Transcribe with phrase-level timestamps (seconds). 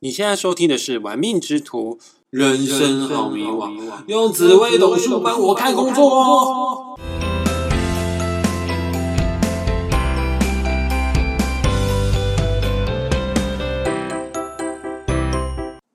[0.00, 1.98] 你现在收听的是《玩命之徒》，
[2.30, 6.96] 人生好迷惘，用紫微斗数帮我看工作。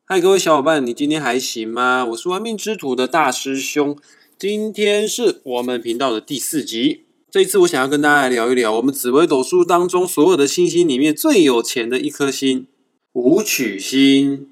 [0.03, 2.03] 嗨，各位小伙伴，你今天还行吗？
[2.09, 3.95] 我是玩命之徒的大师兄，
[4.37, 7.05] 今天是我们频道的第四集。
[7.31, 12.67] 这一次，我想要跟大家来聊一聊我们紫微斗数当中所有的星星里面最有钱的一颗星——
[13.13, 14.49] 武曲星。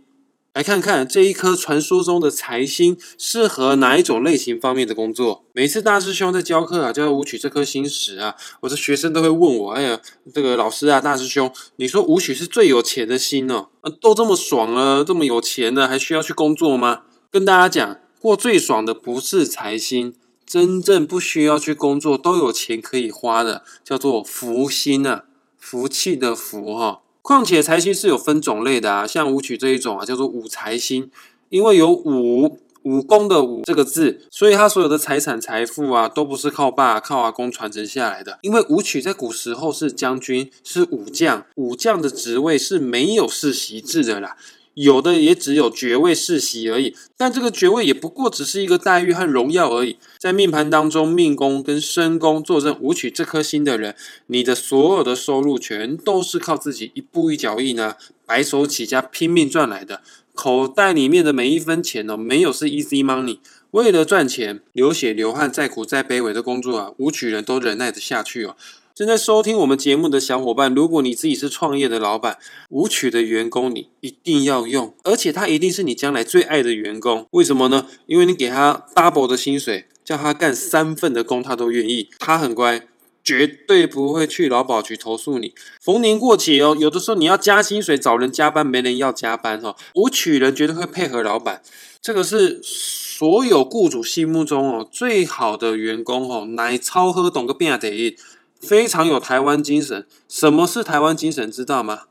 [0.53, 5.45] 来看看这一颗传说中的财星适合哪一种类型方面的工作。
[5.53, 9.99] 每次大师兄在教课啊，教武曲这颗星时啊，我的学生都会问我：“哎呀，
[10.33, 13.69] 这个老师啊，大师兄，你说武曲是最有钱的星哦，
[14.01, 20.13] 都这么爽了，这么有钱了，还需要去工作吗？”跟大家讲过，最爽的不是财星，
[20.45, 25.23] 真正不需要去工作都有钱可以花的，叫做福星啊，
[25.57, 26.99] 福气的福哈。
[27.21, 31.09] 况且财星是有分种类的啊，像武曲这一种啊，叫做武财星，
[31.49, 38.39] 因为有武武功的武这个字，所以他所有的财产财富啊，都不是靠爸靠阿公传承下来的。
[38.41, 44.35] 因为武曲在古时候是将军，是武将，武将的职位是没有世袭制的啦。
[44.73, 49.97] 有的也只有爵位世袭而已，但这个爵位也不过只是一个待遇和荣耀而已。
[50.17, 53.95] 在命盘当中，命宫跟身宫坐镇武曲这颗星的人，
[54.27, 60.01] 你的所有的收入全都是靠自己一步一脚印呢，白手起家拼命赚来的。
[60.33, 63.39] 口袋里面的每一分钱哦，没有是 easy money。
[63.71, 68.55] 为了赚钱，流血流汗，再苦再卑微的工作啊，武曲人都忍耐得下去哦。
[69.01, 72.37] 正在收听我们节目的小伙伴，如果你自己是创业的老板，
[72.69, 77.25] 舞曲的员工你一定要用，而且他一定是你将来最爱的员工。
[77.31, 77.87] 为什么呢？
[78.05, 82.09] 因为你给他 double 的薪水，叫他干三份的工，他都愿意。
[82.19, 82.85] 他很乖，
[83.23, 85.55] 绝对不会去劳保局投诉你。
[85.81, 89.75] 逢年过节哦，有的时候你要加薪水，找人加班，没人要加班哦。
[89.95, 91.63] 舞曲人绝对会配合老板，
[91.99, 98.15] 这个是所有雇主心目中哦最好的员工哦，奶超喝懂个变得。
[98.61, 100.05] 非常有台湾精神。
[100.29, 101.51] 什么是台湾精神？
[101.51, 102.01] 知道吗？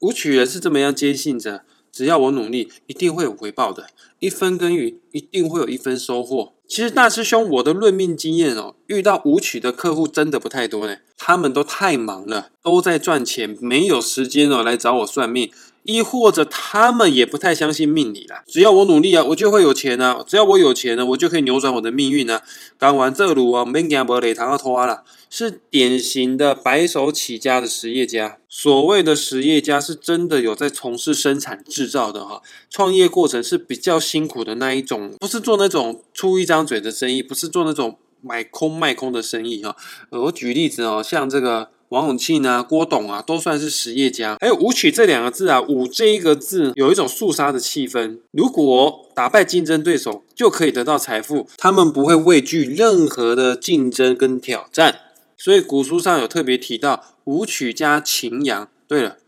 [0.00, 1.62] 舞曲人是这么样坚信着，
[1.92, 3.88] 只要我努力，一定会有回报的。
[4.20, 6.54] 一分耕耘，一定会有一分收获。
[6.66, 10.96] 其实大师兄，我的论命经验哦，遇到舞曲的客户真的不太多呢。
[11.18, 15.50] 他们都太忙了，都在赚钱，没有时间哦来找我算命。
[15.86, 22.40] 亦或者他们也不太相信命理啦，只要我努力啊，我就会有钱啊；只要我有钱呢，我就可以扭转我的命运呢。
[22.78, 28.38] 刚完这路啊，没给伯雷堂要拖了，是典型的白手起家的实业家。
[28.48, 32.42] 所谓的实业家，是真的有在从事生产制造的哈。
[32.68, 39.76] 创业过程是比较辛苦的那一种，不是做那种出一张嘴的生意，不是做那种买空卖空的生意哈。
[40.10, 41.70] 我举例子哦，像这个。
[41.90, 44.36] 王永庆啊，郭董啊，都算是实业家。
[44.40, 48.18] 还有武曲这两个字啊，武这一个字有一种肃杀的气氛。
[48.32, 55.00] 如果打败竞争对手，就可以得到财富，他们不会畏惧任何的竞争跟挑战。
[55.38, 58.68] 所以古书上有特别提到武曲加擎羊。
[58.88, 59.18] 对了，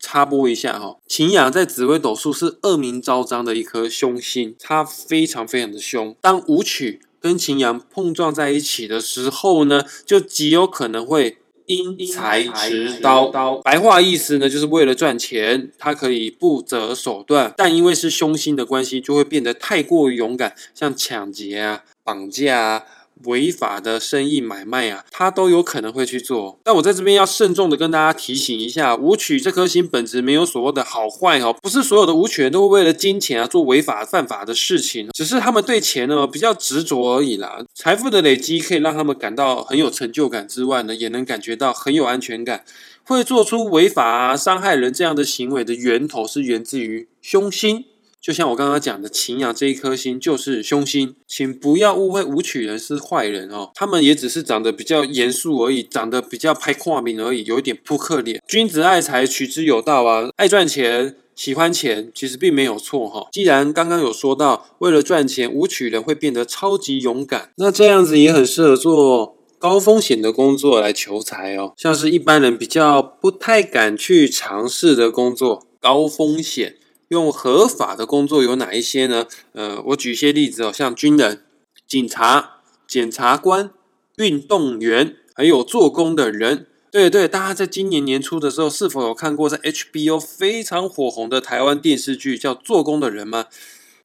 [0.00, 6.16] 插播一下哈，擎羊在紫微斗数是恶名昭彰的一颗凶星，它非常非常的凶。
[6.20, 11.38] 当武曲跟擎羊碰撞在一起的时候呢，就极有可能会。
[11.68, 13.30] 因财持刀，
[13.62, 22.84] 白话意思呢，就是为了赚钱，他可以不择手段，但因为是凶星的关系，就会变得太过于勇敢，像抢劫啊、绑架啊。
[23.24, 26.58] 违法的生意买卖啊，他都有可能会去做。
[26.64, 37.64] 但我在这边要慎重的跟大家提醒一下，舞曲这颗星本质没有所谓的好坏哦，不是所有的舞曲人都会为了金钱啊做违法犯法的事情，只是他们对钱呢比较执着而已啦。
[37.74, 42.64] 财富的累积可以让他们感到很有成就感之外呢，也能感觉到很有安全感。
[43.04, 47.86] 会做出违法啊、伤害人这样的行为的源头是源自于凶星。
[48.20, 58.42] 就像我刚刚讲的，擎羊这一颗星就是凶星，请不要误会舞曲人是坏人哦，他们也只是长得比较严肃而已，长得比较拍跨名而已，有一点扑克脸。
[58.46, 63.28] 君子爱财，取之有道啊，爱赚钱，喜欢钱，其实并没有错哈。
[63.30, 76.74] 既然刚刚有说到，为了赚钱，舞曲人会变得超级勇敢，那这样子也很适合做高风险的工作来求财哦，像是一般人比较不太敢去尝试的工作，高风险。
[77.08, 79.26] 用合法的工作有哪一些呢？
[79.52, 81.42] 呃，我举一些例子哦，像军人、
[81.86, 83.70] 警察、检察官、
[84.16, 86.66] 运动员，还有做工的人。
[86.90, 93.46] 对对，大家在今年年初的时候，是否有看过在 HBO 非常火红的台湾电视剧叫《做工的人》吗？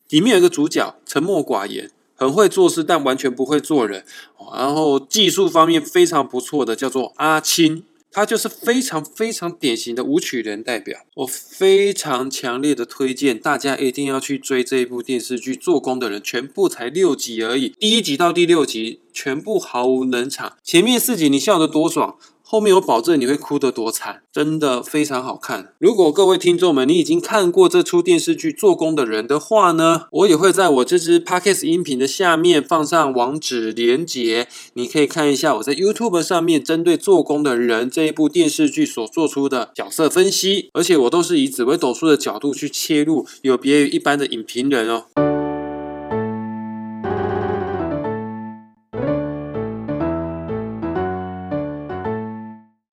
[0.10, 4.06] 里面有一个主角沉默寡言，很会做事，但完全不会做人。
[4.54, 7.84] 然后技术方面非常不错的，叫做阿青。
[8.13, 15.56] 他就是非常非常典型的舞曲人代表，我非常强烈的推荐大家一定要去追这一部电视剧。
[15.56, 22.18] 做工的人全部才六集而已，第一集到第六集全部毫无冷场，前面四集你笑得多爽。
[22.54, 25.74] 后面我保证你会哭得多惨，真的非常好看。
[25.80, 45.32] 如果各位听众们你已经看过这出电视剧《做工的人》的话呢，我也会在我这支 podcast 音频的下面放上网址连接，你可以看一下我在 YouTube 上面针对《做工的人》这一部电视剧所做出的角色分析，而且我都是以紫微斗数的角度去切入，有别于一般的影评人哦。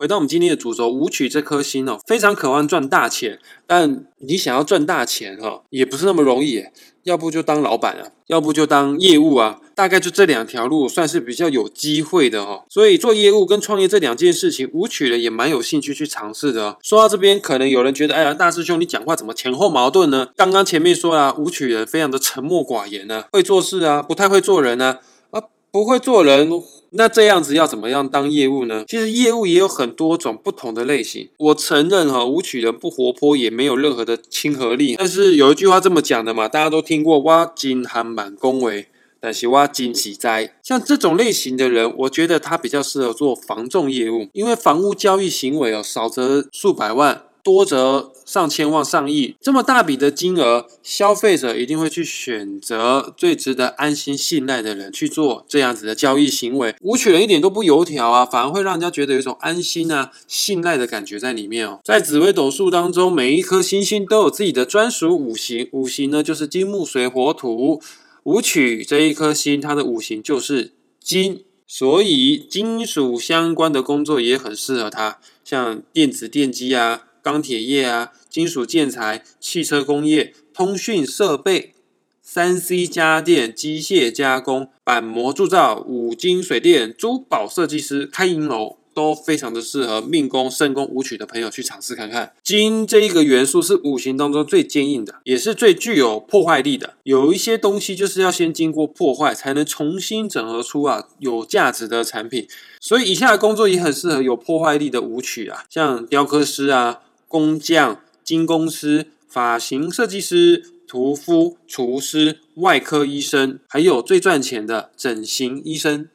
[0.00, 6.64] 回到我们今天的主轴，舞曲这颗心哦，非常渴望赚大钱，但你想要赚大钱哈，也不是那么容易。
[7.02, 12.64] 要不就当老板啊，要不就当业务啊，大概就这两条路算是比较有机会的哦。
[12.70, 16.79] 所以做业务跟创业这两件事情，舞曲人也蛮有兴趣去尝试的。
[16.82, 20.29] 说到这边，可能有人觉得，哎呀，大师兄你讲话怎么前后矛盾呢？
[20.35, 24.97] 刚刚前面说啊，舞曲人非常的沉默寡言呢，会做事啊，不太会做人呢，
[25.31, 26.50] 啊，不会做人。
[26.92, 28.84] 那这样子要怎么样当业务呢？
[28.88, 31.28] 其实业务也有很多种不同的类型。
[31.37, 34.96] 我承认哈，舞曲人不活泼，也没有任何的亲和力。
[34.98, 38.88] 但是有一句话这么讲的嘛，大家都听过“挖金还满恭维”，
[39.20, 40.56] 但是挖金喜灾。
[40.62, 47.22] 像这种类型的人，我觉得他比较适合做房仲业务，因为房屋交易行为哦，少则数百万。
[47.42, 56.75] 多则上千万、上亿，这么大笔的金额，消费者一定会去选择最值得安心信赖的人去做这样子的交易行为。
[56.82, 61.81] 舞曲人一点都不油条啊，反而会让人家觉得有一种安心啊、信赖的感觉在里面哦。
[61.84, 67.82] 在紫微斗数当中，每一颗星星都有自己的专属五行，五行呢就是金木水火土。
[68.25, 77.05] 舞曲这一颗星，它的五行就是金，所以金属相关的工作也很适合它，像电子电机啊。
[77.22, 81.75] 钢铁业啊，金属建材、汽车工业、通讯设备、
[82.22, 92.32] 三 C 家电、机械加工、板模铸造、五金水电、珠宝设计师、开银楼，都非常的适合命宫、身宫舞曲的朋友去尝试看看。
[92.43, 96.94] 金这一个元素是五行当中最坚硬的，也是最具有破坏力的。
[97.05, 102.46] 有一些东西就是要先经过破坏，才能重新整合出啊有价值的产品。
[102.81, 107.00] 所以以下的工作也很适合有破坏力的舞曲啊，像雕刻师啊。
[107.31, 116.09] 工匠、金工师、发型设计师、屠夫、厨师、外科医生，还有最赚钱的整形医生。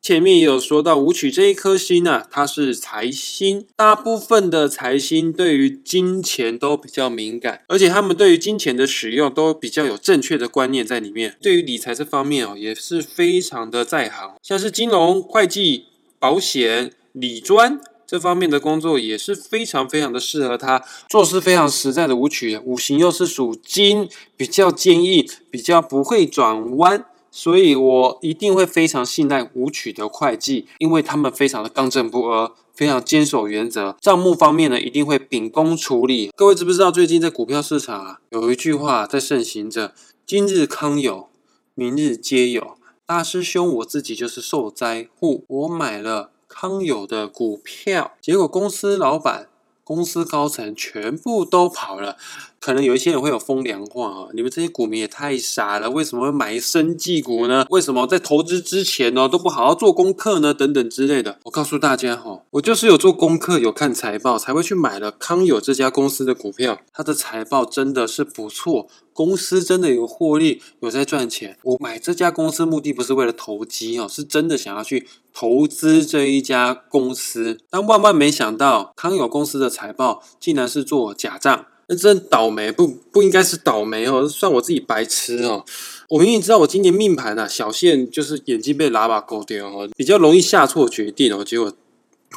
[0.00, 11.36] 前面也有说到，舞曲这一颗星呢，它是财星，大部分的财星对于金钱都比较敏感，而且他们对于金钱的使用都比较有正确的观念在里面。
[11.42, 15.84] 对于理财这方面哦，也是非常的在行，像是金融、会计、
[16.18, 17.78] 保险、理专。
[18.06, 33.96] 这方面的工作也是非常非常的适合他，做事非常实在的舞曲，五行又是属金，比较坚毅，比较不会转弯，所以我一定会非常信赖舞曲的会计，因为他们非常的刚正不阿，非常坚守原则。
[34.00, 36.30] 账目方面呢，一定会秉公处理。
[36.36, 39.92] 各位知不知道最近在股票市场啊，有一句话在盛行着：
[40.24, 41.28] 今日康有，
[41.74, 42.76] 明日皆有。
[43.04, 46.30] 大师兄，我自己就是受灾户，我买了。
[46.58, 49.50] 康友的股票，结果公司老板、
[49.84, 52.16] 公司高层全部都跑了。
[52.60, 57.64] 可能有一些人会有风凉话啊，你们这些股民也太傻了，为什么会买生技股呢？
[57.70, 60.52] 为什么在投资之前呢都不好好做功课呢？
[60.52, 61.38] 等等之类的。
[61.44, 66.80] 我告诉大家哈，我就是有做功课、有看财报，才会去买了康友这家公司的股票。
[66.92, 71.56] 它的财报真的是不错，公司真的有获利，有在赚钱。
[71.62, 77.58] 我买这家公司目的不是为了投机哦，是真的想要去投资这一家公司。
[77.70, 81.66] 但万万没想到，康友公司的财报竟然是做假账。
[81.88, 85.64] 那真倒霉，不不应该是倒霉哦，算我自己白痴哦。
[86.08, 91.72] 我明明知道我今年命盘啊，小线就是眼睛被喇叭勾掉哦，比较容易下错决定哦，结果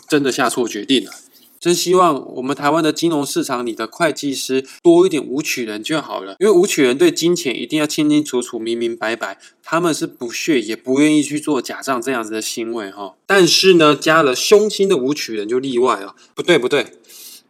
[0.07, 1.11] 真的下错决定了。
[1.59, 13.15] 真希望我们台湾的金融市场里的会计师多一点舞曲人就好了，因为舞曲人对金钱一定要清清楚楚、明明白白，他们是不屑也不愿意去做假账这样子的行为哈。
[13.25, 16.93] 但是呢，加了凶星的舞曲人就例外哦，不对不对。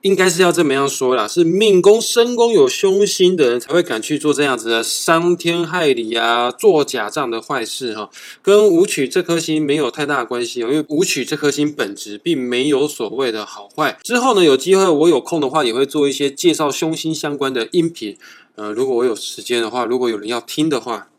[0.02, 8.10] 应该是要这么样说啦，是命宫、身宫有凶星的人才会敢去做这样子的伤天害理啊、做假账的坏事哈，
[8.42, 14.00] 跟武曲这颗星没有太大的关系哦，因为武曲这颗星本质并没有所谓的好坏。
[14.02, 18.18] 之后呢，有机会我有空的话，也会做一些介绍凶星相关的音频。
[18.56, 21.10] 呃，如果我有时间的话，如果有人要听的话。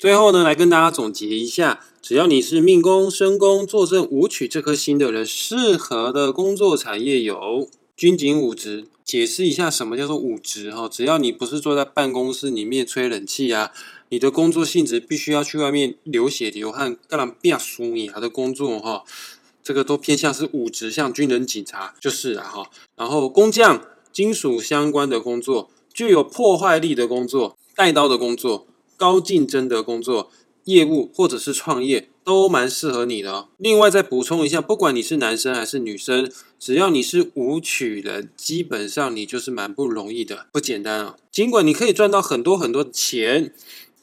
[0.00, 8.86] 最后呢，来跟大家总结一下，只要你是命宫、身宫坐镇武曲这颗星的人，适合的工作产业有军警五职。
[9.04, 13.72] 解释一下什么叫做五职哈，只要你不是坐在办公室里面吹冷气啊，
[14.08, 19.04] 你的工作性质必须要去外面流血流汗、干然变输你他的工作哈，
[19.62, 22.70] 这个都偏向是五职，像军人、警察就是了哈。
[22.96, 28.66] 然后工匠、金属相关的工作，具有破坏力的工作，带刀的工作，
[29.00, 30.30] 高竞争的工作。
[30.64, 33.48] 业务或者是创业都蛮适合你的。
[33.56, 36.30] 另外再补充一下，不管你是男生还是女生，
[36.60, 41.16] 只要你是舞曲人，基本上你就是蛮不容易的，不简单啊。
[41.32, 43.52] 尽管你可以赚到很多很多钱，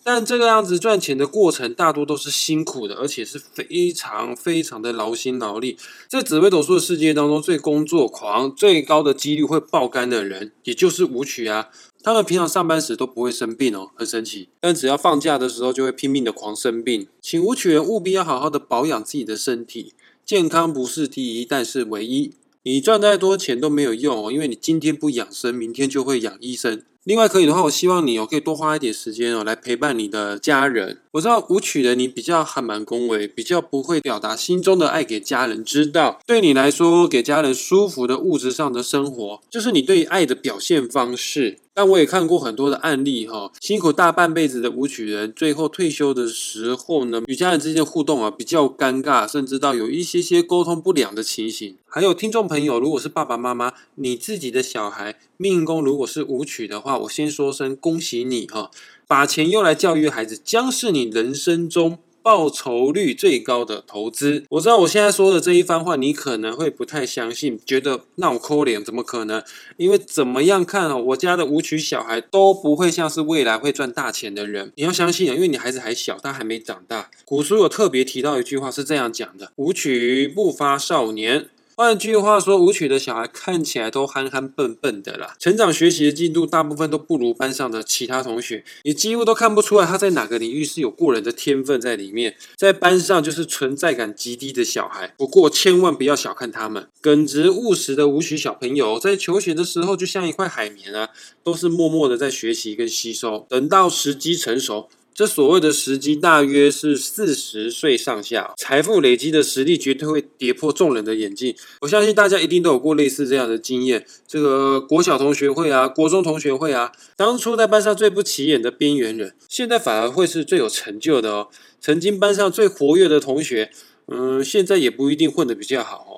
[0.04, 5.78] 但这个样子赚钱的过程大多都是辛苦的，而且是非常非常的劳心劳力。
[6.10, 11.70] 在紫微斗数的世界当中，最工作狂、最高的几率会爆肝的人，也就是舞曲啊。
[12.08, 14.48] 他们平常上班时都不会生病哦，很神奇。
[14.62, 17.06] 但只要放假的时候，就会拼命的狂生病。
[17.22, 19.94] 请舞曲人务必要好好的保养自己的身体，
[20.26, 22.32] 健康不是第一，但是唯一。
[22.64, 26.82] 你赚再多钱都没有用哦，因为你今天不养生，明天就会养医生。
[27.04, 31.02] 另外可以的话，我希望你哦可以多花一点时间哦来陪伴你的家人。
[31.12, 36.22] 我知道舞曲的你比较还蛮恭维，比较不会表达心中的爱给家人知道。
[36.26, 41.58] 对你来说，给家人舒服的物质上的生活，就是你对爱的表现方式。
[41.78, 51.76] 但我也看过很多的案例哈，辛苦大半辈子的舞曲人，最后退休的时候呢，与家人之间的互动啊比较尴尬，甚至到有一些些沟通不良的情形。
[51.86, 58.72] 还有听众朋友，如果是爸爸妈妈，你自己的小孩命宫如果是舞曲的话，我先说声恭喜你哈，
[59.06, 62.00] 把钱用来教育孩子，将是你人生中。
[62.28, 69.42] 报酬率最高的投资，我知道我现在说的这一番话，你可能会不太相信，觉得闹抠脸，怎么可能？
[69.78, 74.74] 因为怎么样看哦，我家的舞曲小孩都不会像是未来会赚大钱的人。
[74.76, 77.10] 你要相信啊，因为你孩子还小，他还没长大。
[77.24, 81.48] 古书有特别提到一句话是这样讲的：舞曲不发少年。
[81.80, 95.14] 换句话说，舞曲的小孩看起来都憨憨笨笨的啦，成长学习的进度大部分都不如班上的其他同学，你几乎都看不出来他在哪个领域是有过人的天分在里面，在班上就是存在感极低的小孩。
[95.20, 101.10] 不过千万不要小看他们，耿直务实的舞曲小朋友，在求学的时候就像一块海绵啊，
[101.44, 104.90] 都是默默的在学习跟吸收，等到时机成熟。
[105.18, 111.56] 这所谓的时机大约是四十岁上下，财富累积的实力绝对会跌破众人的眼镜。
[111.82, 114.06] 我相信大家一定都有过类似这样的经验。
[114.28, 121.48] 这个国小同学会啊，国中同学会啊，当初在班上最不起眼的边缘人，现在反而会是最有成就的哦。
[121.82, 123.72] 曾经班上最活跃的同学，
[124.06, 126.14] 嗯，现在也不一定混得比较好哦。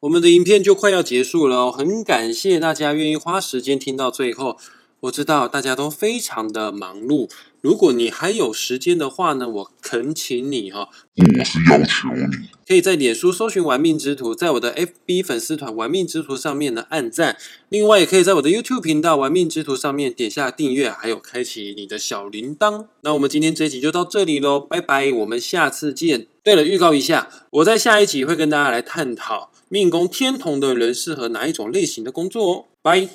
[0.00, 4.56] 我们的影片就快要结束了哦，很感谢大家愿意花时间听到最后。
[5.02, 7.30] 我知道大家都非常的忙碌。
[7.60, 17.36] 如果你还有时间的话呢，我恳请你哈，我是要求你，可以在脸书搜寻“玩命之徒”，在我的 FB 粉丝团“玩命之徒”上面呢按赞。
[17.68, 22.86] 另外，也可以在我的 YouTube 频道“玩命之徒”上面点下订阅，还有开启你的小铃铛。
[23.00, 26.26] 那我们今天这一集就到这里喽，拜拜，我们下次见。
[26.44, 33.08] 对了，预告一下，我在下一集会跟大家来探讨命宫天同的人适合哪一种类型的工作哦，拜。